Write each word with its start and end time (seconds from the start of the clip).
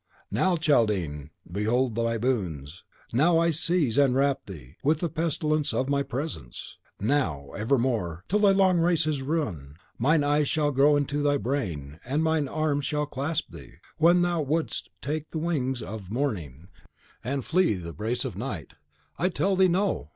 Now, 0.31 0.55
Chaldean, 0.55 1.29
behold 1.51 1.95
my 1.95 2.17
boons! 2.17 2.83
Now 3.13 3.37
I 3.37 3.51
seize 3.51 3.99
and 3.99 4.15
wrap 4.15 4.47
thee 4.47 4.73
with 4.83 4.99
the 4.99 5.09
pestilence 5.09 5.75
of 5.75 5.89
my 5.89 6.01
presence; 6.01 6.79
now, 6.99 7.51
evermore, 7.51 8.23
till 8.27 8.39
thy 8.39 8.49
long 8.51 8.79
race 8.79 9.05
is 9.05 9.21
run, 9.21 9.75
mine 9.99 10.23
eyes 10.23 10.49
shall 10.49 10.71
glow 10.71 10.95
into 10.97 11.21
thy 11.21 11.37
brain, 11.37 11.99
and 12.03 12.23
mine 12.23 12.47
arms 12.47 12.85
shall 12.85 13.05
clasp 13.05 13.51
thee, 13.51 13.73
when 13.99 14.23
thou 14.23 14.41
wouldst 14.41 14.89
take 15.03 15.29
the 15.29 15.37
wings 15.37 15.83
of 15.83 16.07
the 16.07 16.13
Morning 16.15 16.69
and 17.23 17.45
flee 17.45 17.75
from 17.75 17.83
the 17.83 17.89
embrace 17.89 18.25
of 18.25 18.35
Night!" 18.35 18.73
"I 19.19 19.29
tell 19.29 19.55
thee, 19.55 19.67
no! 19.67 20.09